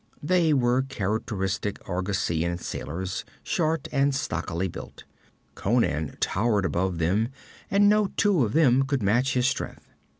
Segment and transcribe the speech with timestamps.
[0.23, 5.03] They were characteristic Argosean sailors, short and stockily built.
[5.53, 7.29] Conan towered above them,
[7.69, 9.85] and no two of them could match his strength.